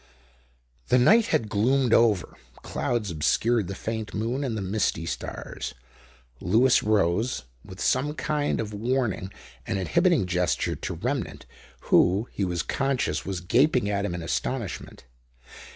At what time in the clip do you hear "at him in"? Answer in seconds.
13.91-14.23